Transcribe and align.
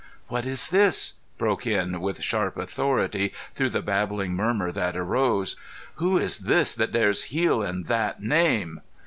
"What 0.29 0.47
is 0.47 0.69
this?" 0.69 1.13
broke 1.37 1.67
in 1.67 2.01
with 2.01 2.23
sharp 2.23 2.57
authority 2.57 3.35
through 3.53 3.69
the 3.69 3.83
babbling 3.83 4.33
murmur 4.33 4.71
that 4.71 4.97
arose. 4.97 5.55
"Who 5.97 6.17
is 6.17 6.39
this 6.39 6.73
that 6.73 6.91
dares 6.93 7.25
heal 7.25 7.61
in 7.61 7.83
that 7.83 8.19
Name?" 8.19 8.81